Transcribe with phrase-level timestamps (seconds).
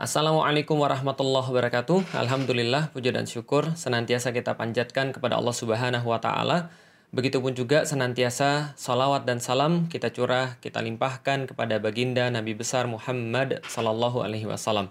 [0.00, 2.16] Assalamualaikum warahmatullahi wabarakatuh.
[2.16, 6.72] Alhamdulillah, puja dan syukur senantiasa kita panjatkan kepada Allah Subhanahu wa taala.
[7.12, 13.60] Begitupun juga senantiasa salawat dan salam kita curah, kita limpahkan kepada baginda Nabi besar Muhammad
[13.68, 14.88] sallallahu alaihi wasallam.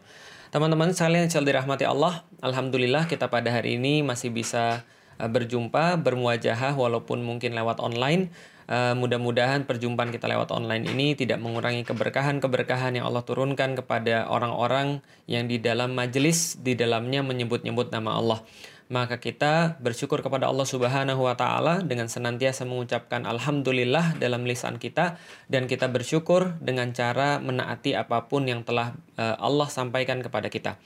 [0.53, 4.85] Teman-teman sekalian yang dirahmati Allah, alhamdulillah kita pada hari ini masih bisa
[5.17, 8.29] eh, berjumpa, bermuajahah walaupun mungkin lewat online
[8.70, 15.02] Uh, mudah-mudahan perjumpaan kita lewat online ini tidak mengurangi keberkahan-keberkahan yang Allah turunkan kepada orang-orang
[15.26, 18.45] yang di dalam majelis di dalamnya menyebut-nyebut nama Allah.
[18.93, 25.17] Maka kita bersyukur kepada Allah Subhanahu wa taala dengan senantiasa mengucapkan alhamdulillah dalam lisan kita
[25.49, 30.77] dan kita bersyukur dengan cara menaati apa pun yang telah uh, Allah sampaikan kepada kita.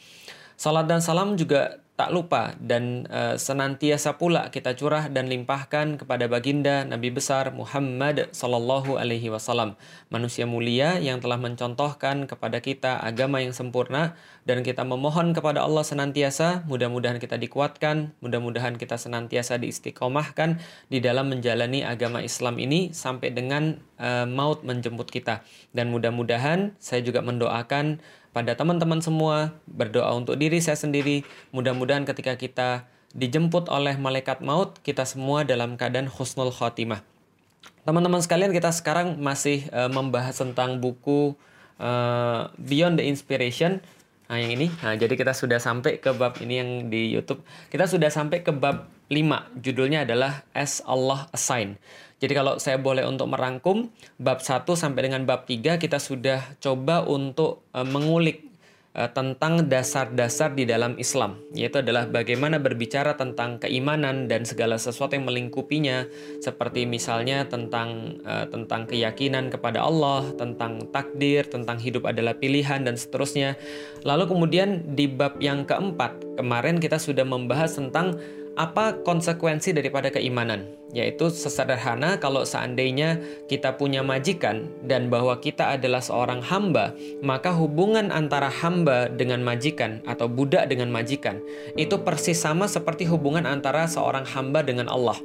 [0.56, 6.26] Salat dan salam juga tak lupa dan uh, senantiasa pula kita curah dan limpahkan kepada
[6.26, 9.78] baginda Nabi besar Muhammad sallallahu alaihi wasallam
[10.10, 15.86] manusia mulia yang telah mencontohkan kepada kita agama yang sempurna dan kita memohon kepada Allah
[15.86, 16.66] senantiasa.
[16.66, 20.58] Mudah-mudahan kita dikuatkan mudah-mudahan kita senantiasa diistiqomahkan
[20.90, 25.46] di dalam menjalani agama Islam ini sampai dengan uh, maut menjemput kita.
[25.78, 28.02] Dan mudah-mudahan saya juga mendoakan
[28.34, 31.22] pada teman-teman semua, berdoa untuk diri saya sendiri.
[31.54, 37.06] Mudah-mudahan ketika kita dijemput oleh malaikat maut, kita semua dalam keadaan husnul khotimah.
[37.86, 41.38] Teman-teman sekalian, kita sekarang masih uh, membahas tentang buku
[41.78, 43.86] uh, Beyond the Inspiration.
[44.34, 44.74] Nah, yang ini.
[44.82, 47.46] Nah, jadi kita sudah sampai ke bab ini yang di YouTube.
[47.70, 49.62] Kita sudah sampai ke bab 5.
[49.62, 51.78] Judulnya adalah As Allah Assign.
[52.24, 57.04] Jadi kalau saya boleh untuk merangkum bab 1 sampai dengan bab 3 kita sudah coba
[57.04, 58.48] untuk uh, mengulik
[58.96, 65.20] uh, tentang dasar-dasar di dalam Islam, yaitu adalah bagaimana berbicara tentang keimanan dan segala sesuatu
[65.20, 66.08] yang melingkupinya,
[66.40, 72.96] seperti misalnya tentang uh, tentang keyakinan kepada Allah, tentang takdir, tentang hidup adalah pilihan dan
[72.96, 73.60] seterusnya.
[74.08, 78.16] Lalu kemudian di bab yang keempat kemarin kita sudah membahas tentang
[78.54, 80.70] apa konsekuensi daripada keimanan?
[80.94, 83.18] Yaitu sesederhana kalau seandainya
[83.50, 86.94] kita punya majikan dan bahwa kita adalah seorang hamba,
[87.26, 91.42] maka hubungan antara hamba dengan majikan atau budak dengan majikan
[91.74, 95.18] itu persis sama seperti hubungan antara seorang hamba dengan Allah.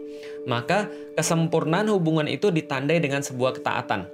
[0.49, 0.89] Maka
[1.21, 4.09] kesempurnaan hubungan itu ditandai dengan sebuah ketaatan.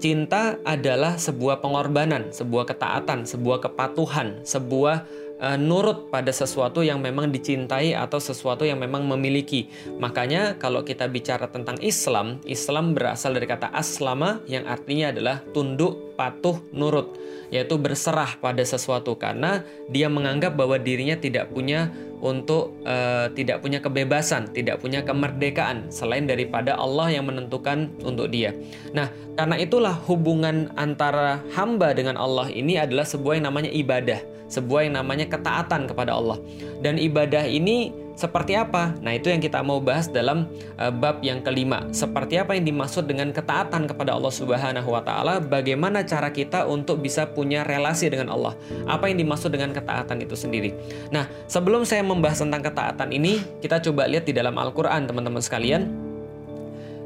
[0.00, 5.04] Cinta adalah sebuah pengorbanan, sebuah ketaatan, sebuah kepatuhan, sebuah
[5.40, 9.72] uh, nurut pada sesuatu yang memang dicintai atau sesuatu yang memang memiliki.
[9.98, 16.14] Makanya kalau kita bicara tentang Islam, Islam berasal dari kata aslama yang artinya adalah tunduk,
[16.14, 17.16] patuh, nurut,
[17.48, 21.88] yaitu berserah pada sesuatu karena dia menganggap bahwa dirinya tidak punya
[22.20, 28.52] untuk uh, tidak punya kebebasan, tidak punya kemerdekaan selain daripada Allah yang menentukan untuk dia.
[28.92, 29.08] Nah,
[29.40, 34.98] karena itulah hubungan antara hamba dengan Allah ini adalah sebuah yang namanya ibadah sebuah yang
[34.98, 36.42] namanya ketaatan kepada Allah.
[36.82, 38.92] Dan ibadah ini seperti apa?
[39.00, 40.44] Nah, itu yang kita mau bahas dalam
[40.76, 41.88] uh, bab yang kelima.
[41.88, 45.40] Seperti apa yang dimaksud dengan ketaatan kepada Allah Subhanahu wa taala?
[45.40, 48.52] Bagaimana cara kita untuk bisa punya relasi dengan Allah?
[48.84, 50.76] Apa yang dimaksud dengan ketaatan itu sendiri?
[51.08, 55.88] Nah, sebelum saya membahas tentang ketaatan ini, kita coba lihat di dalam Al-Qur'an, teman-teman sekalian.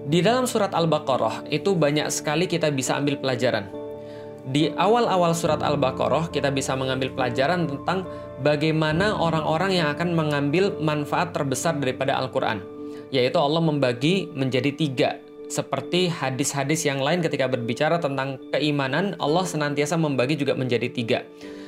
[0.04, 3.83] Di dalam surat Al-Baqarah itu banyak sekali kita bisa ambil pelajaran
[4.44, 8.04] di awal-awal surat Al-Baqarah kita bisa mengambil pelajaran tentang
[8.44, 12.60] bagaimana orang-orang yang akan mengambil manfaat terbesar daripada Al-Quran.
[13.08, 15.10] Yaitu Allah membagi menjadi tiga.
[15.48, 21.24] Seperti hadis-hadis yang lain ketika berbicara tentang keimanan, Allah senantiasa membagi juga menjadi tiga.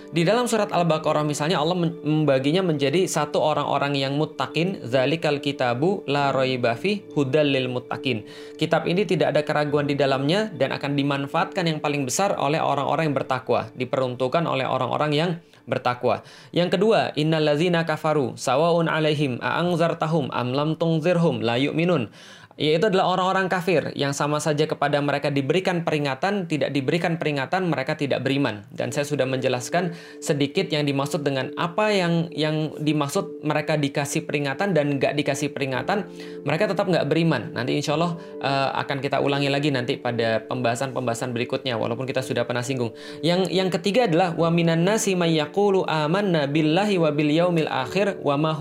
[0.06, 6.30] Di dalam surat Al-Baqarah misalnya Allah membaginya menjadi satu orang-orang yang muttaqin, zalikal kitabu la
[6.30, 8.22] raibafi hudal lil muttaqin.
[8.54, 13.10] Kitab ini tidak ada keraguan di dalamnya dan akan dimanfaatkan yang paling besar oleh orang-orang
[13.10, 15.30] yang bertakwa, diperuntukkan oleh orang-orang yang
[15.66, 16.22] bertakwa.
[16.54, 22.14] Yang kedua, innallazina kafaru sawaun alaihim a'angzartahum am lam tungzirhum la yu'minun
[22.56, 27.96] yaitu adalah orang-orang kafir yang sama saja kepada mereka diberikan peringatan, tidak diberikan peringatan, mereka
[27.96, 28.64] tidak beriman.
[28.72, 29.92] Dan saya sudah menjelaskan
[30.24, 36.08] sedikit yang dimaksud dengan apa yang yang dimaksud mereka dikasih peringatan dan nggak dikasih peringatan,
[36.48, 37.52] mereka tetap nggak beriman.
[37.52, 42.48] Nanti insya Allah uh, akan kita ulangi lagi nanti pada pembahasan-pembahasan berikutnya, walaupun kita sudah
[42.48, 42.96] pernah singgung.
[43.20, 48.40] Yang yang ketiga adalah wa minan nasi mayyaqulu amanna billahi wa bil yaumil akhir wa
[48.40, 48.52] ma.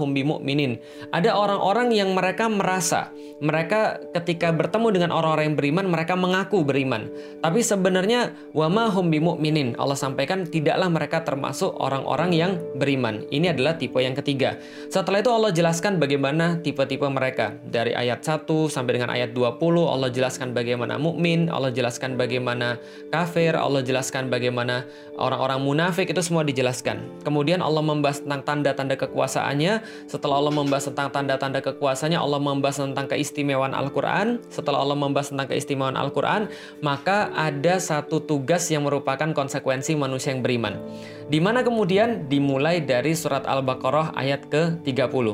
[1.15, 3.84] Ada orang-orang yang mereka merasa mereka
[4.15, 7.07] ketika bertemu dengan orang-orang yang beriman mereka mengaku beriman.
[7.43, 9.77] Tapi sebenarnya wama hum bimu'minin.
[9.77, 13.21] Allah sampaikan tidaklah mereka termasuk orang-orang yang beriman.
[13.29, 14.57] Ini adalah tipe yang ketiga.
[14.89, 17.53] Setelah itu Allah jelaskan bagaimana tipe-tipe mereka.
[17.67, 22.81] Dari ayat 1 sampai dengan ayat 20 Allah jelaskan bagaimana mukmin, Allah jelaskan bagaimana
[23.13, 24.87] kafir, Allah jelaskan bagaimana
[25.19, 27.21] orang-orang munafik itu semua dijelaskan.
[27.21, 30.07] Kemudian Allah membahas tentang tanda-tanda kekuasaannya.
[30.09, 34.39] Setelah Allah membahas tentang tanda-tanda kekuasaannya, Allah membahas tentang keistimewaan Al-Quran.
[34.47, 36.47] Setelah Allah membahas tentang keistimewaan Al-Quran,
[36.79, 40.79] maka ada satu tugas yang merupakan konsekuensi manusia yang beriman.
[41.27, 45.27] Di mana kemudian dimulai dari surat Al-Baqarah ayat ke-30.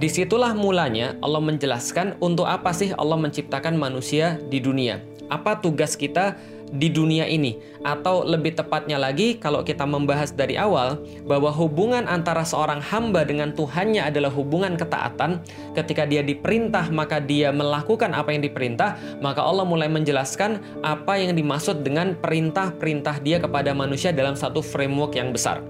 [0.00, 5.04] Di situlah mulanya Allah menjelaskan untuk apa sih Allah menciptakan manusia di dunia.
[5.28, 6.36] Apa tugas kita
[6.74, 7.56] di dunia ini.
[7.86, 13.54] Atau lebih tepatnya lagi kalau kita membahas dari awal bahwa hubungan antara seorang hamba dengan
[13.54, 15.40] Tuhannya adalah hubungan ketaatan.
[15.78, 21.36] Ketika dia diperintah maka dia melakukan apa yang diperintah maka Allah mulai menjelaskan apa yang
[21.38, 25.62] dimaksud dengan perintah-perintah dia kepada manusia dalam satu framework yang besar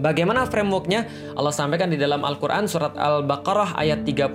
[0.00, 1.04] Bagaimana frameworknya?
[1.36, 4.32] Allah sampaikan di dalam Al-Quran surat Al-Baqarah ayat 30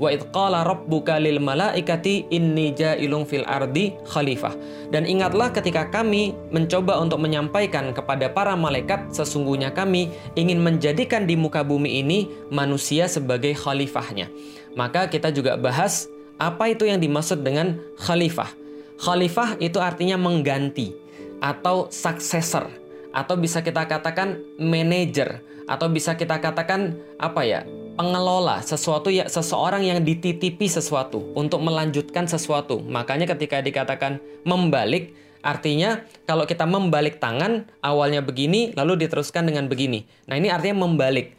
[0.00, 4.50] wa id qala rabbuka lil malaikati inni ja'ilun fil ardi khalifah.
[4.90, 11.38] Dan ingatlah ketika kami mencoba untuk menyampaikan kepada para malaikat sesungguhnya kami ingin menjadikan di
[11.38, 14.26] muka bumi ini manusia sebagai khalifahnya.
[14.74, 16.10] Maka kita juga bahas
[16.42, 18.50] apa itu yang dimaksud dengan khalifah.
[18.98, 20.92] Khalifah itu artinya mengganti
[21.40, 22.79] atau successor
[23.10, 27.60] atau bisa kita katakan manajer atau bisa kita katakan apa ya
[28.00, 28.64] pengelola.
[28.64, 31.20] Sesuatu ya seseorang yang dititipi sesuatu.
[31.36, 32.80] Untuk melanjutkan sesuatu.
[32.80, 34.18] Makanya ketika dikatakan
[34.48, 40.08] membalik artinya kalau kita membalik tangan awalnya begini lalu diteruskan dengan begini.
[40.26, 41.36] Nah ini artinya membalik.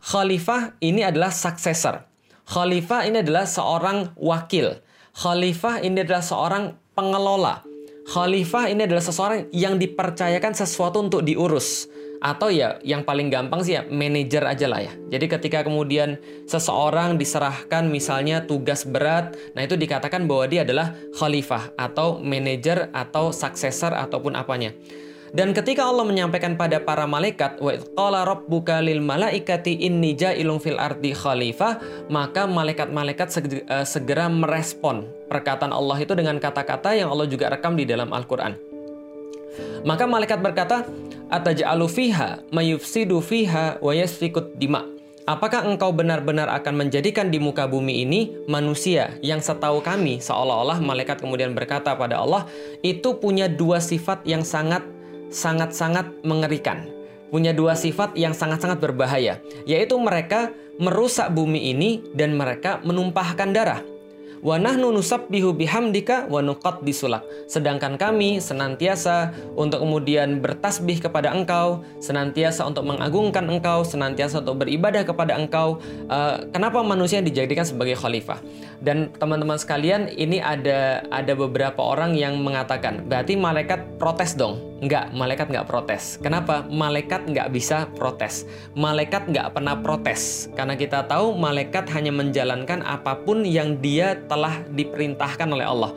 [0.00, 2.08] Khalifah ini adalah successor.
[2.48, 4.80] Khalifah ini adalah seorang wakil.
[5.12, 7.67] Khalifah ini adalah seorang pengelola
[8.08, 11.92] Khalifah ini adalah seseorang yang dipercayakan sesuatu untuk diurus
[12.24, 14.92] atau ya yang paling gampang sih ya manajer aja lah ya.
[15.12, 16.16] Jadi ketika kemudian
[16.48, 23.28] seseorang diserahkan misalnya tugas berat, nah itu dikatakan bahwa dia adalah khalifah atau manajer atau
[23.28, 24.72] successor ataupun apanya.
[25.28, 30.80] Dan ketika Allah menyampaikan pada para malaikat, wa qala rabbuka lil malaikati inni ja'ilun fil
[30.80, 33.28] ardi khalifah, maka malaikat-malaikat
[33.68, 38.56] eh, segera merespon perkataan Allah itu dengan kata-kata yang Allah juga rekam di dalam Al-Qur'an.
[39.84, 40.88] Maka malaikat berkata,
[41.28, 44.98] "Ataj'alu fiha mayufsidu fiha wa yasfikut dima."
[45.28, 51.20] Apakah engkau benar-benar akan menjadikan di muka bumi ini manusia yang setahu kami seolah-olah malaikat
[51.20, 52.48] kemudian berkata pada Allah
[52.80, 54.80] itu punya dua sifat yang sangat
[55.28, 56.88] sangat-sangat mengerikan.
[57.28, 60.48] Punya dua sifat yang sangat-sangat berbahaya, yaitu mereka
[60.80, 63.82] merusak bumi ini dan mereka menumpahkan darah
[64.42, 66.44] wa nahnu nusabbihu bihamdika wa
[66.82, 67.24] disulak.
[67.50, 75.02] Sedangkan kami senantiasa untuk kemudian bertasbih kepada Engkau, senantiasa untuk mengagungkan Engkau, senantiasa untuk beribadah
[75.02, 75.80] kepada Engkau.
[76.08, 78.40] Uh, kenapa manusia dijadikan sebagai khalifah?
[78.78, 84.68] Dan teman-teman sekalian, ini ada ada beberapa orang yang mengatakan, berarti malaikat protes dong.
[84.78, 86.22] Enggak, malaikat nggak protes.
[86.22, 86.62] Kenapa?
[86.70, 88.46] Malaikat nggak bisa protes.
[88.78, 90.46] Malaikat nggak pernah protes.
[90.54, 95.90] Karena kita tahu malaikat hanya menjalankan apa pun yang dia telah diperintahkan oleh Allah.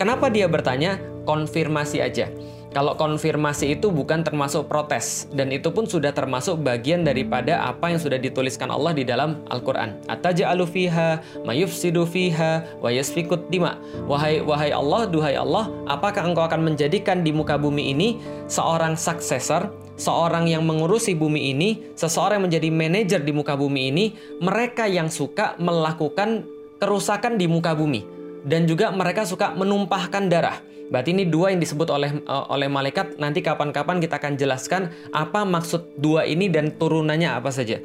[0.00, 0.98] Kenapa dia bertanya?
[1.28, 2.26] Konfirmasi aja.
[2.74, 8.02] Kalau konfirmasi itu bukan termasuk protes dan itu pun sudah termasuk bagian daripada apa yang
[8.02, 10.02] sudah dituliskan Allah di dalam Al-Qur'an.
[10.10, 13.78] Ataja'alu fiha mayufsidu fiha wa yasfikut dima.
[14.10, 18.18] Wahai wahai Allah, duhai Allah, apakah engkau akan menjadikan di muka bumi ini
[18.50, 24.04] seorang successor, seorang yang mengurusi bumi ini, seseorang yang menjadi manajer di muka bumi ini,
[24.42, 26.42] mereka yang suka melakukan
[26.84, 28.04] kerusakan di muka bumi
[28.44, 30.60] dan juga mereka suka menumpahkan darah.
[30.92, 33.16] Berarti ini dua yang disebut oleh uh, oleh malaikat.
[33.16, 37.80] Nanti kapan-kapan kita akan jelaskan apa maksud dua ini dan turunannya apa saja.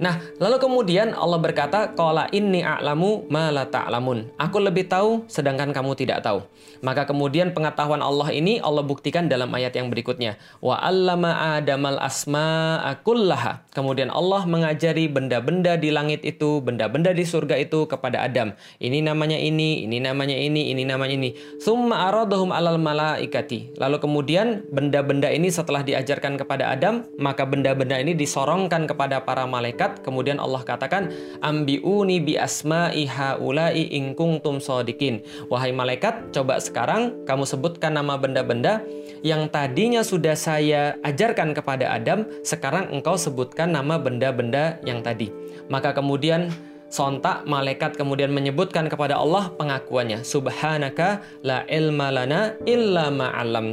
[0.00, 5.76] Nah, lalu kemudian Allah berkata, "Qala inni a'lamu ma la ta'lamun." Aku lebih tahu sedangkan
[5.76, 6.40] kamu tidak tahu.
[6.80, 10.40] Maka kemudian pengetahuan Allah ini Allah buktikan dalam ayat yang berikutnya.
[10.64, 13.68] Wa 'allama Adamal asma'a kullaha.
[13.76, 18.56] Kemudian Allah mengajari benda-benda di langit itu, benda-benda di surga itu kepada Adam.
[18.80, 21.36] Ini namanya ini, ini namanya ini, ini namanya ini.
[21.60, 23.76] Summa aradahum 'alal malaikati.
[23.76, 29.89] Lalu kemudian benda-benda ini setelah diajarkan kepada Adam, maka benda-benda ini disorongkan kepada para malaikat
[29.90, 31.10] malaikat kemudian Allah katakan
[31.42, 38.86] ambiuni bi asma'i haula'i in kuntum sadikin wahai malaikat coba sekarang kamu sebutkan nama benda-benda
[39.26, 45.34] yang tadinya sudah saya ajarkan kepada Adam sekarang engkau sebutkan nama benda-benda yang tadi
[45.66, 46.54] maka kemudian
[46.90, 50.26] sontak malaikat kemudian menyebutkan kepada Allah pengakuannya.
[50.26, 53.14] Subhanaka la ilma lana illa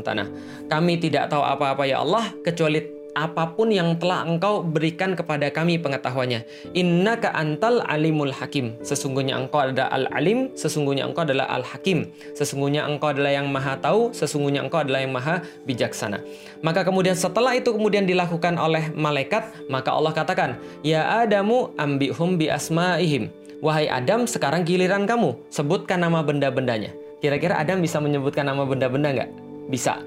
[0.06, 0.30] tanah.
[0.70, 5.82] Kami tidak tahu apa-apa ya Allah kecuali apa pun yang telah engkau berikan kepada kami
[5.82, 6.46] pengetahuannya.
[6.78, 8.78] Inna ka antal alimul hakim.
[8.86, 12.14] Sesungguhnya engkau adalah al-alim, sesungguhnya engkau adalah al-hakim.
[12.38, 16.22] Sesungguhnya engkau adalah yang maha tahu, sesungguhnya engkau adalah yang maha bijaksana.
[16.62, 22.54] Maka kemudian setelah itu kemudian dilakukan oleh malaikat, maka Allah katakan, Ya Adamu ambihum bi
[22.54, 23.34] asma'ihim.
[23.58, 25.34] Wahai Adam, sekarang giliran kamu.
[25.50, 26.94] Sebutkan nama benda-bendanya.
[27.18, 29.30] Kira-kira Adam bisa menyebutkan nama benda-benda nggak?
[29.74, 29.98] Bisa.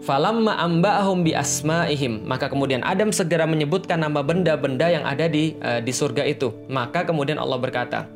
[0.00, 2.24] Falamma amba'ahum bi asma'ihim.
[2.24, 6.52] Maka kemudian Adam segera menyebutkan nama benda-benda yang ada di uh, di surga itu.
[6.72, 8.08] Maka kemudian Allah berkata,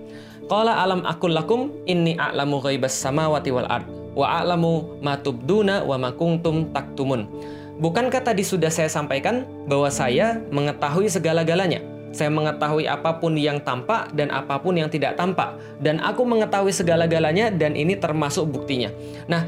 [0.49, 5.97] Qala alam akul lakum inni a'lamu ghaibas samawati wal ard wa a'lamu ma tubduna wa
[5.97, 7.29] ma kuntum taktumun.
[7.81, 11.83] Bukankah tadi sudah saya sampaikan bahwa saya mengetahui segala-galanya?
[12.15, 15.59] Saya mengetahui apa pun yang tampak dan apa pun yang tidak tampak.
[15.83, 18.95] Dan aku mengetahui segala-galanya dan ini termasuk buktinya.
[19.27, 19.43] Nah,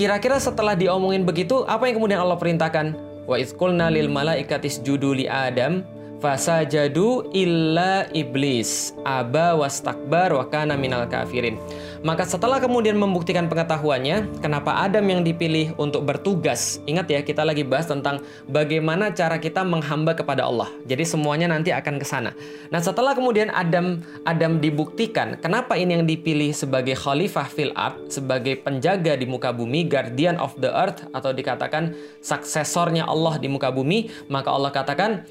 [0.00, 2.96] Kira-kira setelah diomongin begitu, apa yang kemudian Allah perintahkan?
[3.28, 5.84] Wa iskulna lil malaikatis juduli Adam
[6.24, 11.60] fasajadu illa iblis aba wastakbar wa kana minal kafirin.
[12.00, 16.80] Maka setelah kemudian membuktikan pengetahuannya, kenapa Adam yang dipilih untuk bertugas?
[16.88, 20.72] Ingat ya, kita lagi bahas tentang bagaimana cara kita menghamba kepada Allah.
[20.88, 22.32] Jadi semuanya nanti akan ke sana.
[22.72, 28.56] Nah, setelah kemudian Adam Adam dibuktikan, kenapa ini yang dipilih sebagai khalifah fil art, sebagai
[28.64, 31.92] penjaga di muka bumi, guardian of the earth atau dikatakan
[32.24, 35.28] suksesornya Allah di muka bumi, maka Allah katakan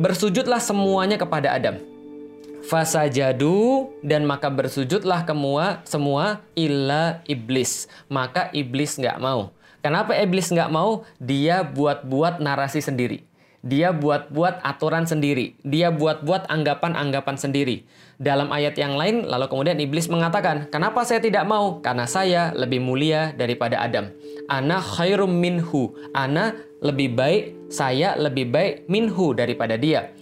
[0.00, 1.95] bersujudlah semuanya kepada Adam
[2.66, 7.86] fasajadu dan maka bersujudlah kemua semua illa iblis.
[8.10, 9.54] Maka iblis nggak mau.
[9.80, 11.06] Kenapa iblis nggak mau?
[11.22, 13.22] Dia buat-buat narasi sendiri.
[13.66, 15.58] Dia buat-buat aturan sendiri.
[15.66, 17.86] Dia buat-buat anggapan-anggapan sendiri.
[18.18, 21.82] Dalam ayat yang lain lalu kemudian iblis mengatakan kenapa saya tidak mau?
[21.82, 24.10] Karena saya lebih mulia daripada Adam.
[24.46, 25.94] Ana khairum minhu.
[26.14, 30.14] Ana lebih baik saya lebih baik minhu daripada dia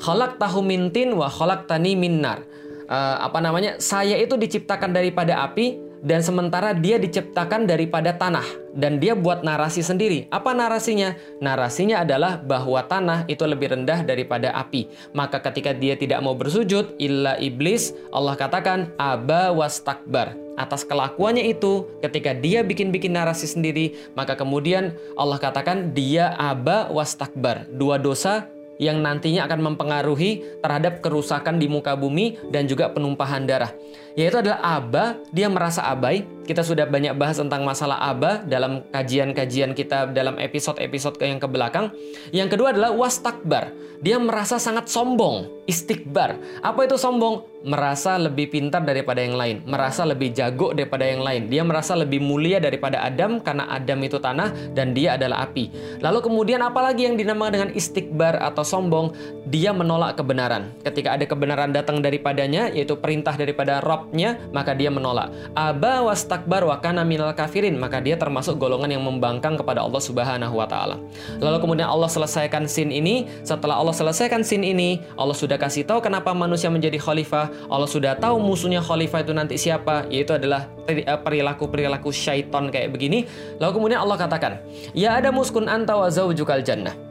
[0.00, 2.40] Kholak tahu mintin wa kholak tani minar.
[2.88, 3.76] Uh, apa namanya?
[3.78, 9.84] Saya itu diciptakan daripada api dan sementara dia diciptakan daripada tanah dan dia buat narasi
[9.84, 10.24] sendiri.
[10.32, 11.12] Apa narasinya?
[11.44, 14.88] Narasinya adalah bahwa tanah itu lebih rendah daripada api.
[15.12, 20.32] Maka ketika dia tidak mau bersujud, illa iblis, Allah katakan aba wastakbar.
[20.56, 27.68] Atas kelakuannya itu, ketika dia bikin-bikin narasi sendiri, maka kemudian Allah katakan dia aba wastakbar.
[27.68, 28.48] Dua dosa
[28.80, 33.76] yang nantinya akan mempengaruhi terhadap kerusakan di muka bumi dan juga penumpahan darah.
[34.20, 36.28] Yaitu adalah aba, dia merasa abai.
[36.44, 41.88] Kita sudah banyak bahas tentang masalah aba dalam kajian-kajian kita dalam episode-episode yang ke belakang.
[42.28, 43.72] Yang kedua adalah wastakbar.
[44.00, 46.36] Dia merasa sangat sombong, istikbar.
[46.64, 47.44] Apa itu sombong?
[47.60, 51.52] Merasa lebih pintar daripada yang lain, merasa lebih jago daripada yang lain.
[51.52, 55.68] Dia merasa lebih mulia daripada Adam karena Adam itu tanah dan dia adalah api.
[56.00, 59.12] Lalu kemudian apalagi yang dinamakan dengan istikbar atau sombong?
[59.52, 60.72] Dia menolak kebenaran.
[60.80, 63.84] Ketika ada kebenaran datang daripadanya, yaitu perintah daripada
[64.50, 65.30] Maka dia menolak.
[65.54, 70.54] Aba wastakbar wa kana minal kafirin, maka dia termasuk golongan yang membangkang kepada Allah Subhanahu
[70.58, 70.98] wa taala.
[71.38, 76.02] Lalu kemudian Allah selesaikan sin ini, setelah Allah selesaikan scene ini, Allah sudah kasih tahu
[76.02, 81.06] kenapa manusia menjadi khalifah, Allah sudah tahu musuhnya khalifah itu nanti siapa, yaitu adalah eh,
[81.06, 83.30] perilaku-perilaku syaiton kayak begini.
[83.62, 84.52] Lalu kemudian Allah katakan,
[84.90, 87.10] "Ya Adam muskun anta wa zaujukal jannah."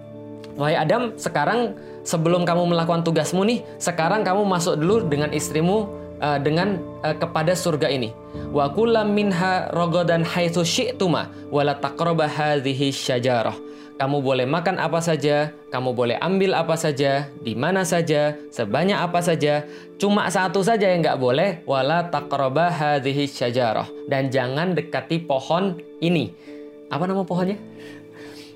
[0.60, 5.88] Wahai Adam, sekarang sebelum kamu melakukan tugasmu nih, sekarang kamu masuk dulu dengan istrimu
[6.22, 8.14] uh, dengan uh, kepada surga ini.
[8.54, 13.56] Wa kullam minha rogodan haitsu syi'tuma wa la taqrabu hadhihi syajarah.
[14.00, 19.20] Kamu boleh makan apa saja, kamu boleh ambil apa saja, di mana saja, sebanyak apa
[19.20, 19.68] saja.
[20.00, 23.92] Cuma satu saja yang nggak boleh, wala taqraba hadhihi syajarah.
[24.08, 26.32] Dan jangan dekati pohon ini.
[26.88, 27.60] Apa nama pohonnya?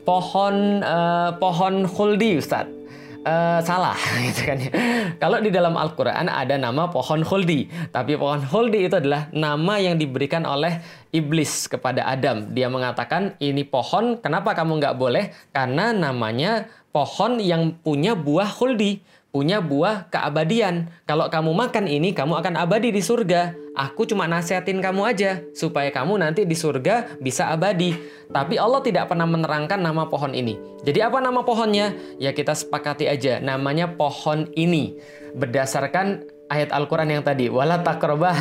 [0.08, 2.83] Pohon uh, pohon khuldi, Ustadz
[3.24, 4.72] uh, salah gitu kan ya.
[5.18, 9.98] Kalau di dalam Al-Qur'an ada nama pohon khuldi, tapi pohon khuldi itu adalah nama yang
[9.98, 12.52] diberikan oleh iblis kepada Adam.
[12.52, 15.32] Dia mengatakan ini pohon, kenapa kamu nggak boleh?
[15.50, 19.02] Karena namanya pohon yang punya buah khuldi
[19.34, 20.94] punya buah keabadian.
[21.10, 23.58] Kalau kamu makan ini, kamu akan abadi di surga.
[23.74, 27.98] Aku cuma nasihatin kamu aja, supaya kamu nanti di surga bisa abadi.
[28.30, 30.62] Tapi Allah tidak pernah menerangkan nama pohon ini.
[30.86, 31.98] Jadi apa nama pohonnya?
[32.22, 35.02] Ya kita sepakati aja, namanya pohon ini.
[35.34, 38.38] Berdasarkan ayat Al-Quran yang tadi, wala takroba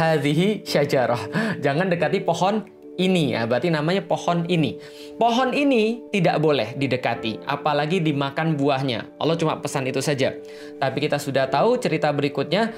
[0.69, 1.57] syajarah.
[1.65, 2.69] Jangan dekati pohon
[3.01, 4.77] ini ya, berarti namanya pohon ini.
[5.17, 9.17] Pohon ini tidak boleh didekati, apalagi dimakan buahnya.
[9.17, 10.37] Allah cuma pesan itu saja.
[10.77, 12.73] Tapi kita sudah tahu cerita berikutnya,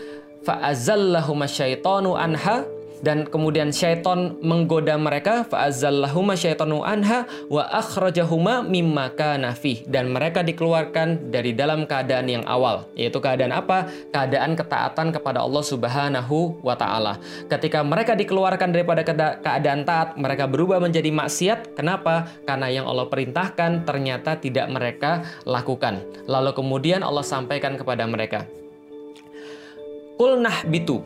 [0.44, 2.68] fa'azallahuma syaitanu anha
[3.04, 9.52] dan kemudian syaiton menggoda mereka fa'azallahuma syaitanu anha wa akhrajahuma mimma kana
[9.84, 12.88] dan mereka dikeluarkan dari dalam keadaan yang awal.
[12.96, 13.86] Yaitu keadaan apa?
[14.08, 17.20] Keadaan ketaatan kepada Allah Subhanahu wa taala.
[17.52, 19.04] Ketika mereka dikeluarkan daripada
[19.38, 21.76] keadaan taat mereka berubah menjadi maksiat.
[21.76, 22.24] Kenapa?
[22.48, 26.00] Karena yang Allah perintahkan ternyata tidak mereka lakukan.
[26.24, 28.48] Lalu kemudian Allah sampaikan kepada mereka
[30.14, 31.02] Kulnah bitu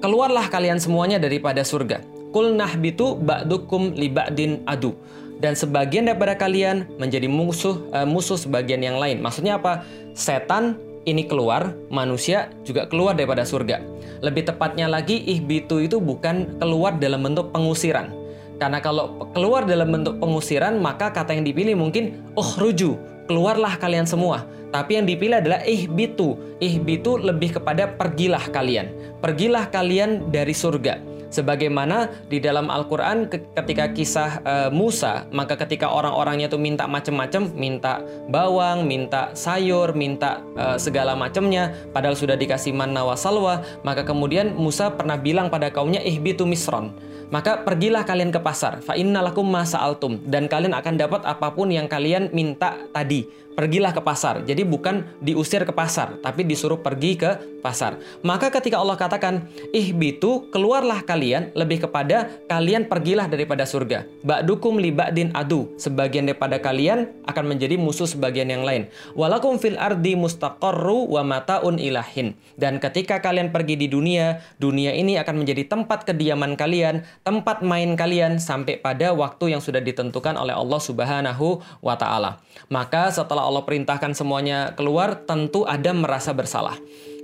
[0.00, 2.00] keluarlah kalian semuanya daripada surga.
[2.34, 4.92] Kul nahbitu ba'dukum li ba'din adu.
[5.36, 9.20] Dan sebagian daripada kalian menjadi musuh uh, musuh sebagian yang lain.
[9.20, 9.84] Maksudnya apa?
[10.16, 13.78] Setan ini keluar, manusia juga keluar daripada surga.
[14.24, 18.10] Lebih tepatnya lagi, ihbitu itu bukan keluar dalam bentuk pengusiran.
[18.56, 22.96] Karena kalau keluar dalam bentuk pengusiran, maka kata yang dipilih mungkin, oh ruju,
[23.28, 24.48] keluarlah kalian semua.
[24.70, 26.36] Tapi yang dipilih adalah ihbitu.
[26.58, 28.90] Ihbitu lebih kepada pergilah kalian.
[29.22, 31.16] Pergilah kalian dari surga.
[31.26, 37.98] Sebagaimana di dalam Al-Quran ketika kisah uh, Musa, maka ketika orang-orangnya itu minta macam-macam, minta
[38.30, 44.54] bawang, minta sayur, minta uh, segala macamnya, padahal sudah dikasih manna wa salwa, maka kemudian
[44.54, 46.94] Musa pernah bilang pada kaumnya, ihbitu misron
[47.26, 51.90] maka pergilah kalian ke pasar fa innalakum masa'altum dan kalian akan dapat apa pun yang
[51.90, 54.44] kalian minta tadi pergilah ke pasar.
[54.44, 57.30] Jadi bukan diusir ke pasar tapi disuruh pergi ke
[57.64, 57.98] pasar.
[58.22, 64.06] Maka ketika Allah katakan ihbitu keluarlah kalian lebih kepada kalian pergilah daripada surga.
[64.22, 65.72] Ba'dukum li ba'din adu.
[65.80, 68.86] Sebagian daripada kalian akan menjadi musuh sebagian yang lain.
[69.16, 75.16] Walakum fil ardi mustaqarru wa mataun ilahin dan ketika kalian pergi di dunia dunia ini
[75.16, 80.52] akan menjadi tempat kediaman kalian tempat main kalian sampai pada waktu yang sudah ditentukan oleh
[80.52, 82.42] Allah Subhanahu wa taala.
[82.68, 86.76] Maka setelah Allah perintahkan semuanya keluar, tentu Adam merasa bersalah.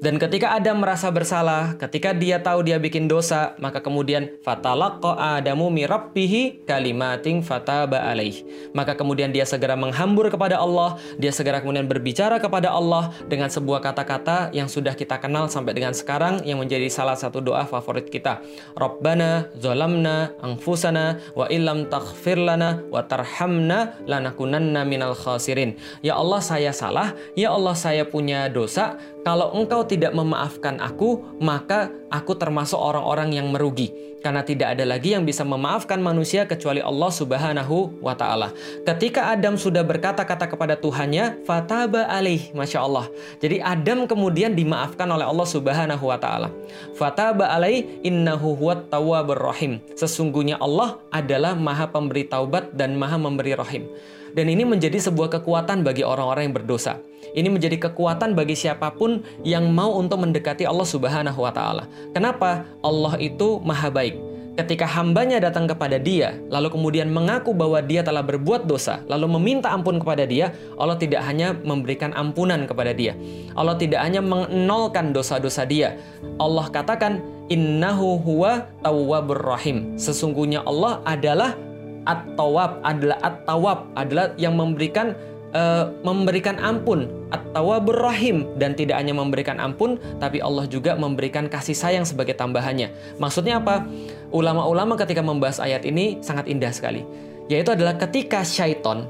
[0.03, 5.71] Dan ketika Adam merasa bersalah, ketika dia tahu dia bikin dosa, maka kemudian fatalaqqa Adamu
[5.71, 8.43] mirabbihi kalimating fataba alaih.
[8.75, 13.79] Maka kemudian dia segera menghambur kepada Allah, dia segera kemudian berbicara kepada Allah dengan sebuah
[13.79, 18.43] kata-kata yang sudah kita kenal sampai dengan sekarang yang menjadi salah satu doa favorit kita.
[18.75, 25.79] Rabbana zalamna anfusana wa illam taghfir lana wa tarhamna lanakunanna minal khasirin.
[26.03, 31.95] Ya Allah saya salah, ya Allah saya punya dosa, kalau engkau tidak memaafkan aku, maka
[32.11, 33.95] aku termasuk orang-orang yang merugi.
[34.23, 38.55] Karena tidak ada lagi yang bisa memaafkan manusia kecuali Allah Subhanahu wa taala.
[38.87, 43.11] Ketika Adam sudah berkata-kata kepada Tuhannya, fataba alaih, Masya Allah.
[43.43, 46.55] Jadi Adam kemudian dimaafkan oleh Allah Subhanahu wa taala.
[46.95, 49.83] Fataba alaih innahu huwat tawwabur rahim.
[49.99, 53.91] Sesungguhnya Allah adalah Maha pemberi taubat dan Maha memberi rahim.
[54.35, 57.12] Dan ini menjadi sebuah kekuatan bagi orang-orang yang berdosa.
[57.33, 61.87] Ini menjadi kekuatan bagi siapa pun yang mau untuk mendekati Allah Subhanahu wa taala.
[62.11, 62.67] Kenapa?
[62.83, 64.33] Allah itu maha baik.
[64.53, 69.73] Ketika hambanya datang kepada dia, lalu kemudian mengaku bahwa dia telah berbuat dosa, lalu meminta
[69.73, 73.17] ampun kepada dia, Allah tidak hanya memberikan ampunan kepada dia.
[73.57, 75.97] Allah tidak hanya menolkan dosa-dosa dia.
[76.37, 79.97] Allah katakan, Innahu huwa tawwabur rahim.
[79.97, 81.57] Sesungguhnya Allah adalah
[82.05, 85.15] at-tawab adalah at-tawab adalah yang memberikan
[85.53, 91.77] uh, memberikan ampun at-tawabur rahim dan tidak hanya memberikan ampun tapi Allah juga memberikan kasih
[91.77, 92.93] sayang sebagai tambahannya.
[93.17, 93.87] Maksudnya apa?
[94.33, 97.05] Ulama-ulama ketika membahas ayat ini sangat indah sekali.
[97.47, 99.09] Yaitu adalah ketika syaiton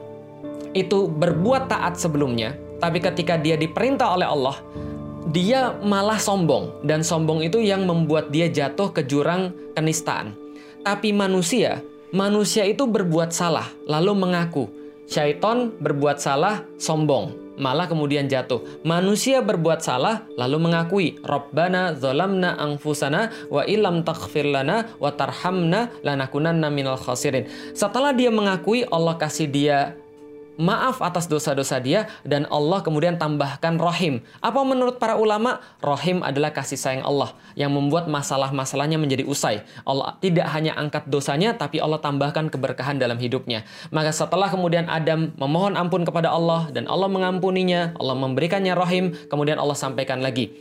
[0.72, 4.56] itu berbuat taat sebelumnya, tapi ketika dia diperintah oleh Allah,
[5.30, 10.34] dia malah sombong dan sombong itu yang membuat dia jatuh ke jurang kenistaan.
[10.82, 14.81] Tapi manusia manusia itu berbuat salah, lalu mengaku.
[15.12, 18.64] Syaiton berbuat salah, sombong, malah kemudian jatuh.
[18.80, 26.72] Manusia berbuat salah, lalu mengakui, Rabbana zolamna angfusana wa ilam taghfir lana wa tarhamna lanakunanna
[26.72, 27.44] minal khasirin.
[27.76, 30.00] Setelah dia mengakui, Allah kasih dia
[30.60, 34.20] maaf atas dosa-dosa dia dan Allah kemudian tambahkan rohim.
[34.44, 35.60] Apa menurut para ulama?
[35.80, 39.64] Rohim adalah kasih sayang Allah yang membuat masalah-masalahnya menjadi usai.
[39.88, 43.64] Allah tidak hanya angkat dosanya tapi Allah tambahkan keberkahan dalam hidupnya.
[43.88, 49.56] Maka setelah kemudian Adam memohon ampun kepada Allah dan Allah mengampuninya, Allah memberikannya rohim, kemudian
[49.56, 50.52] Allah sampaikan lagi.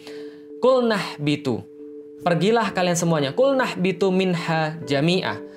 [0.63, 1.65] Kulnah bitu.
[2.21, 3.33] Pergilah kalian semuanya.
[3.33, 5.50] Kulnah bitu minha jami'ah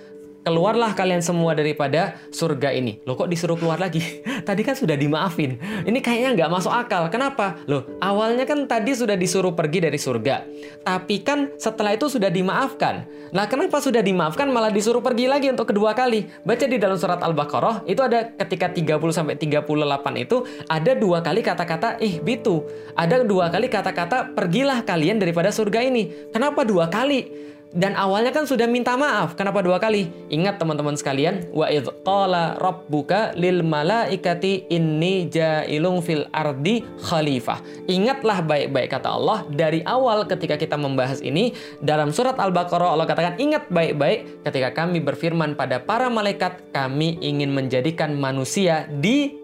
[0.44, 3.00] keluarlah kalian semua daripada surga ini.
[3.08, 4.00] Loh kok disuruh keluar lagi?
[4.48, 5.56] tadi kan sudah dimaafin.
[5.88, 7.08] Ini kayaknya nggak masuk akal.
[7.08, 7.58] Kenapa?
[7.64, 10.44] Loh, awalnya kan tadi sudah disuruh pergi dari surga.
[10.84, 13.08] Tapi kan setelah itu sudah dimaafkan.
[13.34, 16.28] Nah, kenapa sudah dimaafkan malah disuruh pergi lagi untuk kedua kali?
[16.44, 19.66] Baca di dalam surat Al-Baqarah, itu ada ketika 30 sampai 38
[20.20, 22.62] itu ada dua kali kata-kata ih bitu.
[22.94, 26.30] Ada dua kali kata-kata pergilah kalian daripada surga ini.
[26.30, 27.53] Kenapa dua kali?
[27.74, 29.34] Dan awalnya kan sudah minta maaf.
[29.34, 30.06] Kenapa dua kali?
[30.30, 37.58] Ingat teman-teman sekalian, wa idh qala rabbuka lil malaikati inni ja'ilung fil ardi khalifah.
[37.90, 41.50] Ingatlah baik-baik kata Allah dari awal ketika kita membahas ini
[41.82, 47.50] dalam surat Al-Baqarah Allah katakan ingat baik-baik ketika kami berfirman pada para malaikat kami ingin
[47.50, 49.34] menjadikan manusia di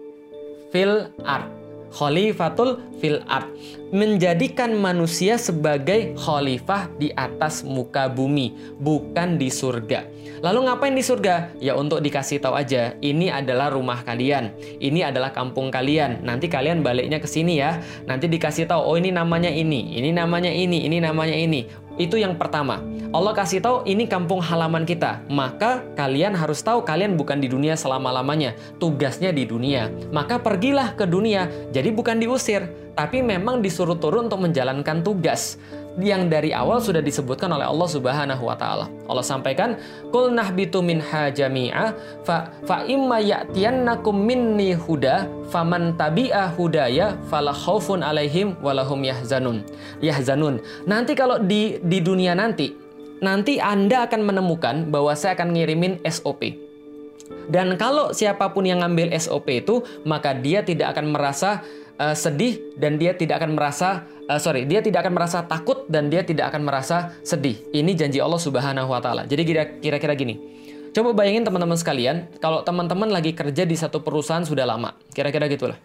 [0.71, 1.60] fil ard
[1.91, 3.51] khalifatul fil ard
[3.91, 10.07] menjadikan manusia sebagai khalifah di atas muka bumi bukan di surga.
[10.41, 11.53] Lalu ngapain di surga?
[11.59, 16.23] Ya untuk dikasih tahu aja ini adalah rumah kalian ini adalah kampung kalian.
[16.23, 20.49] Nanti kalian baliknya ke sini ya nanti dikasih tahu oh ini namanya ini ini namanya
[20.49, 21.67] ini ini namanya ini
[22.01, 22.81] itu yang pertama.
[23.11, 25.21] Allah kasih tahu ini kampung halaman kita.
[25.27, 28.55] Maka kalian harus tahu kalian bukan di dunia selama-lamanya.
[28.79, 29.91] Tugasnya di dunia.
[30.09, 31.51] Maka pergilah ke dunia.
[31.75, 35.59] Jadi bukan diusir, tapi memang disuruh turun untuk menjalankan tugas
[35.99, 38.87] yang dari awal sudah disebutkan oleh Allah Subhanahu wa taala.
[39.11, 39.75] Allah sampaikan,
[40.07, 41.91] "Qul nahbitu minha jami'a
[42.23, 49.67] fa fa imma ya'tiyannakum minni huda faman tabi'a hudaya fala khaufun alaihim walahum yahzanun."
[49.99, 50.63] Yahzanun.
[50.87, 52.71] Nanti kalau di di dunia nanti
[53.19, 56.71] nanti Anda akan menemukan bahwa saya akan ngirimin SOP.
[57.47, 61.63] Dan kalau siapa pun yang ngambil SOP itu, maka dia tidak akan merasa
[62.01, 66.09] uh, sedih dan dia tidak akan merasa uh, sorry dia tidak akan merasa takut dan
[66.09, 67.61] dia tidak akan merasa sedih.
[67.69, 69.29] Ini janji Allah Subhanahu Wa Taala.
[69.29, 69.45] Jadi
[69.77, 70.41] kira-kira gini.
[70.91, 75.79] Coba bayangin teman-teman sekalian, kalau teman-teman lagi kerja di satu perusahaan sudah lama, kira-kira gitulah.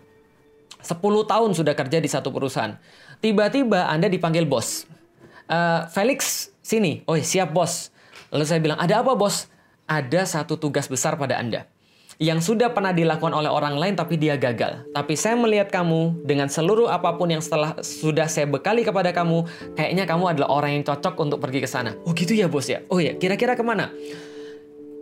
[0.83, 2.74] 10 tahun sudah kerja di satu perusahaan.
[3.22, 4.83] Tiba-tiba Anda dipanggil bos.
[5.46, 7.07] Uh, Felix, sini.
[7.07, 7.94] Oh, siap bos.
[8.35, 9.46] Lalu saya bilang, ada apa bos?
[9.87, 11.70] Ada satu tugas besar pada Anda
[12.16, 14.88] yang sudah pernah dilakukan oleh orang lain tapi dia gagal.
[14.92, 19.44] Tapi saya melihat kamu dengan seluruh apa pun yang setelah sudah saya bekali kepada kamu,
[19.76, 21.92] kayaknya kamu adalah orang yang cocok untuk pergi ke sana.
[22.09, 22.81] Oh gitu ya bos ya?
[22.88, 23.92] Oh ya, kira-kira ke mana?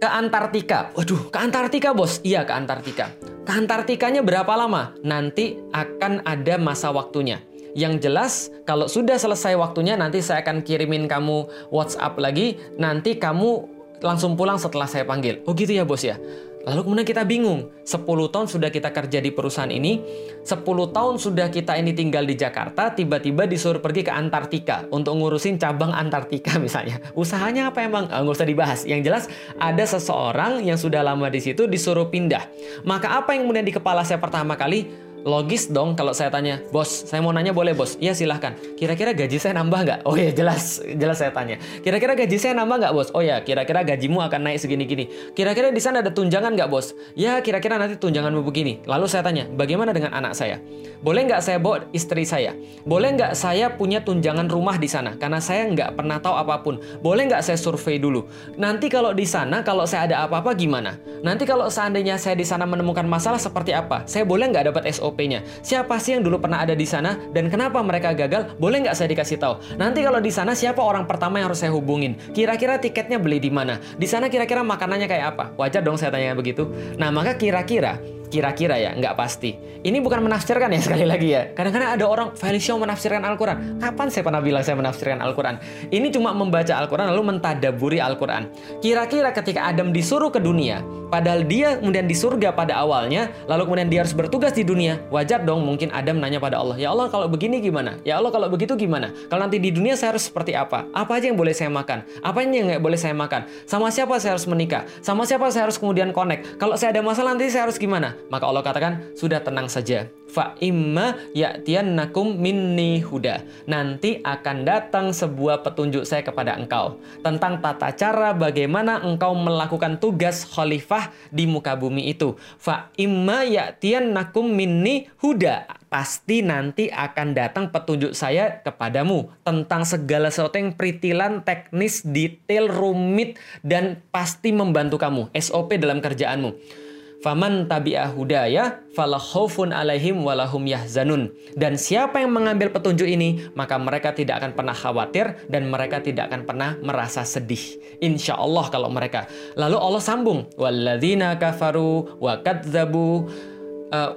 [0.02, 0.90] Ke Antartika.
[0.98, 2.18] Waduh, ke Antartika bos?
[2.26, 3.14] Iya ke Antartika.
[3.46, 4.98] Ke Antartikanya berapa lama?
[5.06, 7.38] Nanti akan ada masa waktunya.
[7.74, 8.32] Yang jelas,
[8.66, 12.58] kalau sudah selesai waktunya, nanti saya akan kirimin kamu WhatsApp lagi.
[12.78, 13.74] Nanti kamu
[14.04, 15.40] langsung pulang setelah saya panggil.
[15.48, 16.20] Oh gitu ya bos ya?
[16.64, 20.00] Lalu kemudian kita bingung, 10 tahun sudah kita kerja di perusahaan ini,
[20.40, 25.60] 10 tahun sudah kita ini tinggal di Jakarta, tiba-tiba disuruh pergi ke Antartika untuk ngurusin
[25.60, 27.04] cabang Antartika misalnya.
[27.12, 28.08] Usahanya apa emang?
[28.08, 28.80] Nggak usah dibahas.
[28.88, 29.24] Yang jelas
[29.60, 32.48] ada seseorang yang sudah lama di situ disuruh pindah.
[32.88, 35.03] Maka apa yang kemudian di kepala saya pertama kali?
[35.24, 37.96] Logis dong kalau saya tanya, bos, saya mau nanya boleh bos?
[37.96, 38.52] Iya silahkan.
[38.76, 39.98] Kira-kira gaji saya nambah nggak?
[40.04, 41.56] Oh ya jelas, jelas saya tanya.
[41.80, 43.08] Kira-kira gaji saya nambah nggak bos?
[43.16, 45.08] Oh ya, kira-kira gajimu akan naik segini-gini.
[45.32, 46.92] Kira-kira di sana ada tunjangan nggak bos?
[47.16, 48.84] Ya kira-kira nanti tunjanganmu begini.
[48.84, 50.60] Lalu saya tanya, bagaimana dengan anak saya?
[51.04, 52.56] Boleh nggak saya bawa istri saya?
[52.84, 55.16] Boleh nggak saya punya tunjangan rumah di sana?
[55.16, 56.80] Karena saya nggak pernah tahu apa pun.
[57.00, 58.24] Boleh nggak saya survei dulu?
[58.56, 60.96] Nanti kalau di sana, kalau saya ada apa-apa gimana?
[61.20, 64.04] Nanti kalau seandainya saya di sana menemukan masalah seperti apa?
[64.08, 65.13] Saya boleh nggak dapat SOP?
[65.14, 65.46] SOP-nya.
[65.62, 68.58] Siapa sih yang dulu pernah ada di sana dan kenapa mereka gagal?
[68.58, 69.78] Boleh nggak saya dikasih tahu?
[69.78, 72.18] Nanti kalau di sana siapa orang pertama yang harus saya hubungin?
[72.34, 73.78] Kira-kira tiketnya beli di mana?
[73.78, 75.44] Di sana kira-kira makanannya kayak apa?
[75.54, 76.66] Wajar dong saya tanya begitu.
[76.98, 78.02] Nah maka kira-kira
[78.34, 79.54] kira-kira ya, nggak pasti.
[79.86, 81.54] Ini bukan menafsirkan ya sekali lagi ya.
[81.54, 83.78] Kadang-kadang ada orang Felicio menafsirkan Al-Quran.
[83.78, 85.62] Kapan saya pernah bilang saya menafsirkan Al-Quran?
[85.94, 88.50] Ini cuma membaca Al-Quran lalu mentadaburi Al-Quran.
[88.82, 93.88] Kira-kira ketika Adam disuruh ke dunia, padahal dia kemudian di surga pada awalnya, lalu kemudian
[93.92, 97.26] dia harus bertugas di dunia, wajar dong mungkin Adam nanya pada Allah, ya Allah kalau
[97.28, 97.98] begini gimana?
[98.04, 99.12] Ya Allah kalau begitu gimana?
[99.28, 100.86] Kalau nanti di dunia saya harus seperti apa?
[100.92, 102.04] Apa aja yang boleh saya makan?
[102.20, 103.44] Apa yang nggak boleh saya makan?
[103.68, 104.86] Sama siapa saya harus menikah?
[105.04, 106.56] Sama siapa saya harus kemudian connect?
[106.56, 108.16] Kalau saya ada masalah nanti saya harus gimana?
[108.28, 110.08] Maka Allah katakan, sudah tenang saja.
[110.24, 113.44] Fa imma ya'tiyannakum minni huda.
[113.68, 120.48] Nanti akan datang sebuah petunjuk saya kepada engkau tentang tata cara bagaimana engkau melakukan tugas
[120.48, 122.34] khalifah di muka bumi itu.
[122.56, 125.68] Fa imma ya'tiyannakum minni huda.
[125.92, 133.38] Pasti nanti akan datang petunjuk saya kepadamu tentang segala sesuatu yang peritilan, teknis, detail, rumit,
[133.62, 135.30] dan pasti membantu kamu.
[135.38, 136.82] SOP dalam kerjaanmu
[137.24, 141.32] Faman tabi'ah hudaya fala alaihim walahum yahzanun.
[141.56, 146.28] Dan siapa yang mengambil petunjuk ini, maka mereka tidak akan pernah khawatir dan mereka tidak
[146.28, 147.80] akan pernah merasa sedih.
[148.04, 149.24] Insya Allah kalau mereka.
[149.56, 153.32] Lalu Allah sambung, walladzina kafaru wa kadzabu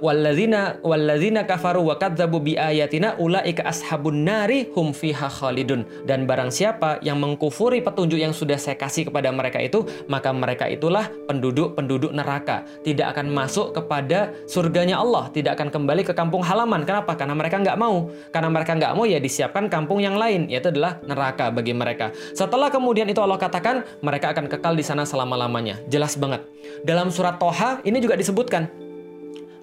[0.01, 5.85] walladzina walladzina kafaru wa kadzabu bi ayatina ulaika ashabun nari hum khalidun.
[6.05, 10.65] Dan barang siapa yang mengkufuri petunjuk yang sudah saya kasih kepada mereka itu maka mereka
[10.67, 12.63] itulah penduduk-penduduk neraka.
[12.83, 15.29] Tidak akan masuk kepada surganya Allah.
[15.31, 16.83] Tidak akan kembali ke kampung halaman.
[16.87, 17.13] Kenapa?
[17.13, 18.09] Karena mereka nggak mau.
[18.31, 20.47] Karena mereka nggak mau ya disiapkan kampung yang lain.
[20.47, 22.15] Yaitu adalah neraka bagi mereka.
[22.33, 25.81] Setelah kemudian itu Allah katakan mereka akan kekal di sana selama-lamanya.
[25.91, 26.43] Jelas banget.
[26.83, 28.86] Dalam surat Toha ini juga disebutkan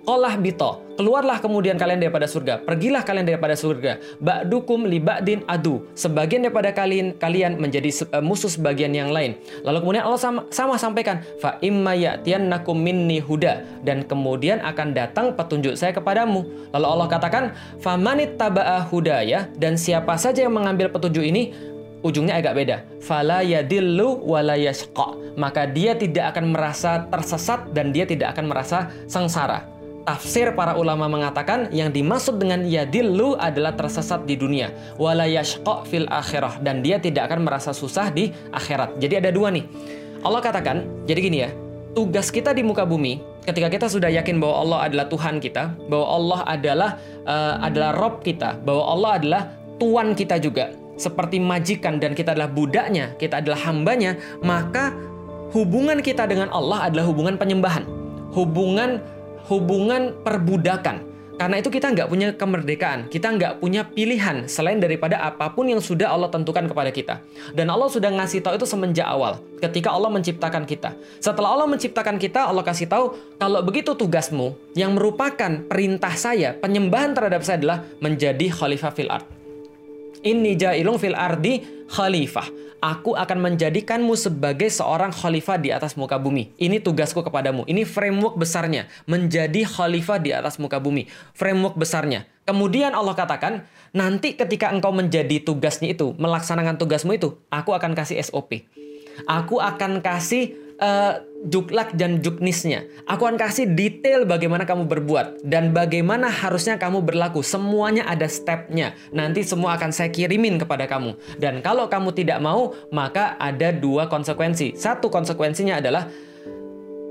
[0.04, 3.96] Olah bito, keluarlah kemudian kalian daripada surga, pergilah kalian daripada surga.
[4.20, 9.40] Ba'dukum li ba'din adu, sebagian daripada kalian kalian menjadi uh, musuh sebagian yang lain.
[9.64, 15.32] Lalu kemudian Allah sama, sama sampaikan, fa imma ya'tiyannakum minni huda dan kemudian akan datang
[15.32, 16.44] petunjuk saya kepadamu.
[16.76, 17.44] Lalu Allah katakan,
[17.80, 21.56] famanit taba'a hudaya dan siapa saja yang mengambil petunjuk ini
[22.04, 22.76] ujungnya agak beda.
[23.00, 24.52] Fala yadillu wala
[25.40, 29.73] Maka dia tidak akan merasa tersesat dan dia tidak akan merasa sengsara
[30.04, 35.24] tafsir para ulama mengatakan yang dimaksud dengan yadillu adalah tersesat di dunia wala
[35.88, 39.00] fil akhirah dan dia tidak akan merasa susah di akhirat.
[39.00, 39.64] Jadi ada dua nih.
[40.24, 41.50] Allah katakan, jadi gini ya,
[41.92, 46.06] tugas kita di muka bumi ketika kita sudah yakin bahwa Allah adalah Tuhan kita, bahwa
[46.08, 46.90] Allah adalah
[47.28, 49.42] uh, adalah Rob kita, bahwa Allah adalah
[49.76, 54.96] Tuan kita juga, seperti majikan dan kita adalah budaknya, kita adalah hambanya, maka
[55.52, 57.84] hubungan kita dengan Allah adalah hubungan penyembahan,
[58.32, 59.04] hubungan
[59.48, 61.14] hubungan perbudakan.
[61.34, 65.82] Karena itu kita nggak punya kemerdekaan, kita nggak punya pilihan selain daripada apa pun yang
[65.82, 67.26] sudah Allah tentukan kepada kita.
[67.50, 70.94] Dan Allah sudah ngasih tahu itu semenjak awal, ketika Allah menciptakan kita.
[71.18, 77.18] Setelah Allah menciptakan kita, Allah kasih tahu, kalau begitu tugasmu, yang merupakan perintah saya, penyembahan
[77.18, 79.33] terhadap saya adalah menjadi khalifah fil ard.
[80.24, 81.60] Inni ja'ilung fil ardi
[81.92, 86.52] khalifah aku akan menjadikanmu sebagai seorang khalifah di atas muka bumi.
[86.60, 87.64] Ini tugasku kepadamu.
[87.64, 88.92] Ini framework besarnya.
[89.08, 91.08] Menjadi khalifah di atas muka bumi.
[91.32, 92.28] Framework besarnya.
[92.44, 93.64] Kemudian Allah katakan,
[93.96, 98.68] nanti ketika engkau menjadi tugasnya itu, melaksanakan tugasmu itu, aku akan kasih SOP.
[99.24, 100.52] Aku akan kasih
[100.84, 101.12] uh,
[101.48, 102.84] juklak dan juknisnya.
[103.08, 107.40] Aku akan kasih detail bagaimana kamu berbuat dan bagaimana harusnya kamu berlaku.
[107.40, 108.92] Semuanya ada stepnya.
[109.12, 111.16] Nanti semua akan saya kirimin kepada kamu.
[111.40, 114.76] Dan kalau kamu tidak mau, maka ada dua konsekuensi.
[114.76, 116.08] Satu konsekuensinya adalah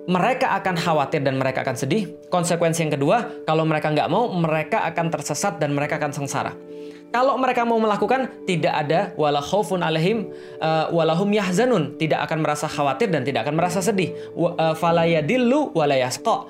[0.04, 2.12] mereka akan khawatir dan mereka akan sedih.
[2.28, 6.52] Konsekuensi yang kedua, kalau mereka nggak mau, mereka akan tersesat dan mereka akan sengsara.
[7.13, 12.65] Kalau mereka mau melakukan, tidak ada wala khaufun alaihim uh, walahum yahzanun, tidak akan merasa
[12.65, 14.17] khawatir dan tidak akan merasa sedih.
[14.34, 15.93] Uh, falayadillu wala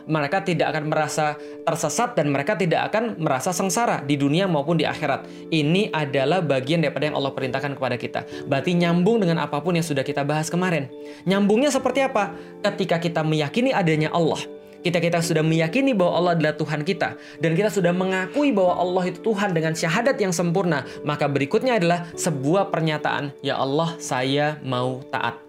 [0.08, 1.36] Mereka tidak akan merasa
[1.68, 5.28] tersesat dan mereka tidak akan merasa sengsara di dunia maupun di akhirat.
[5.52, 8.24] Ini adalah bagian daripada yang Allah perintahkan kepada kita.
[8.48, 10.88] Berarti nyambung dengan apa pun yang sudah kita bahas kemarin.
[11.28, 12.32] Nyambungnya seperti apa?
[12.64, 14.40] Ketika kita meyakini adanya Allah,
[14.84, 17.16] kita kita sudah meyakini bahwa Allah adalah Tuhan kita.
[17.40, 22.06] Dan kita sudah mengakui bahwa Allah itu Tuhan dengan syahadat yang sempurna, maka berikutnya adalah
[22.14, 25.40] sebuah pernyataan, ya Allah, saya mau taat.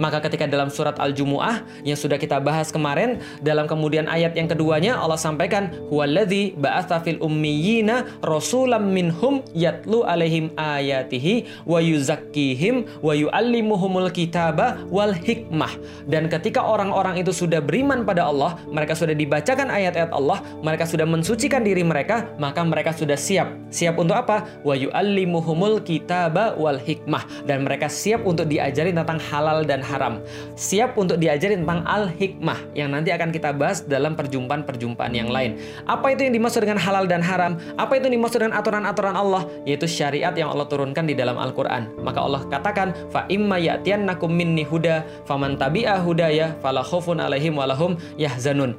[0.00, 4.96] Maka ketika dalam surat Al-Jumu'ah yang sudah kita bahas kemarin, dalam kemudian ayat yang keduanya
[4.96, 14.08] Allah sampaikan, "Huwallazi ba'atsa fil ummiyina rasulam minhum yatlu alaihim ayatihi wa yuzakkihim wa yuallimuhumul
[14.14, 15.74] kitaba wal hikmah."
[16.08, 21.04] Dan ketika orang-orang itu sudah beriman pada Allah, mereka sudah dibacakan ayat-ayat Allah, mereka sudah
[21.04, 23.52] mensucikan diri mereka, maka mereka sudah siap.
[23.68, 24.46] Siap untuk apa?
[24.62, 30.22] Wa yuallimuhumul kitaba wal hikmah dan mereka siap untuk diajari tentang halal dan haram.
[30.56, 35.58] Siap untuk diajari tentang al-hikmah yang nanti akan kita bahas dalam perjumpaan-perjumpaan yang lain.
[35.84, 37.58] Apa itu yang dimaksud dengan halal dan haram?
[37.76, 39.46] Apa itu yang dimaksud dengan aturan-aturan Allah?
[39.66, 42.02] Yaitu syariat yang Allah turunkan di dalam Al-Quran.
[42.02, 47.96] Maka Allah katakan, fa imma ya'tiyannakum minni huda, faman tabi'a hudaya, fala khufun alaihim walahum.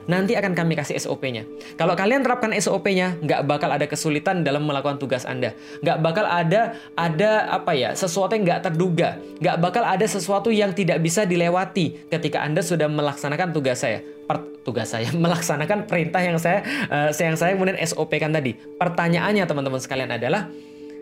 [0.06, 1.48] Nanti akan kami kasih SOP-nya.
[1.80, 5.56] Kalau kalian terapkan SOP-nya, nggak bakal ada kesulitan dalam melakukan tugas Anda.
[5.82, 9.18] Nggak bakal ada ada apa ya sesuatu yang nggak terduga.
[9.42, 14.06] Nggak bakal ada sesuatu yang tidak tidak bisa dilewati ketika Anda sudah melaksanakan tugas saya.
[14.30, 18.54] Per, tugas saya melaksanakan perintah yang saya uh, yang saya kemudian SOP kan tadi.
[18.54, 20.46] Pertanyaannya teman-teman sekalian adalah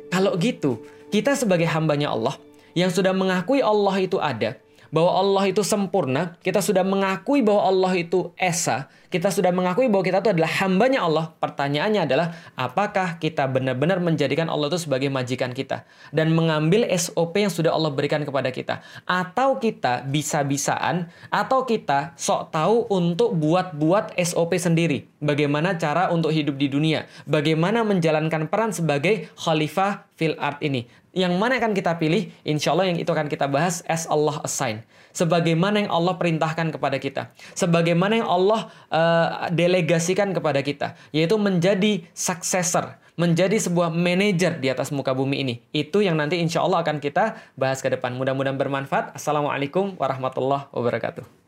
[0.08, 0.80] kalau gitu,
[1.12, 2.40] kita sebagai hambanya Allah
[2.72, 4.56] yang sudah mengakui Allah itu ada,
[4.92, 10.04] bahwa Allah itu sempurna, kita sudah mengakui bahwa Allah itu esa, kita sudah mengakui bahwa
[10.08, 11.36] kita itu adalah hambanya Allah.
[11.36, 15.84] Pertanyaannya adalah, apakah kita benar-benar menjadikan Allah itu sebagai majikan kita
[16.16, 22.56] dan mengambil SOP yang sudah Allah berikan kepada kita, atau kita bisa-bisaan, atau kita sok
[22.56, 25.08] tahu untuk buat-buat SOP sendiri.
[25.20, 30.88] Bagaimana cara untuk hidup di dunia, bagaimana menjalankan peran sebagai khalifah fil art ini.
[31.12, 32.32] Yang mana akan kita pilih?
[32.48, 34.80] Insya Allah yang itu akan kita bahas as Allah assign.
[35.12, 37.36] Sebagaimana yang Allah perintahkan kepada kita.
[37.52, 40.96] Sebagaimana yang Allah uh, delegasikan kepada kita.
[41.12, 42.96] Yaitu menjadi successor.
[43.20, 45.56] Menjadi sebuah manajer di atas muka bumi ini.
[45.76, 48.16] Itu yang nanti insya Allah akan kita bahas ke depan.
[48.16, 49.12] Mudah-mudahan bermanfaat.
[49.12, 51.41] Assalamualaikum warahmatullahi wabarakatuh.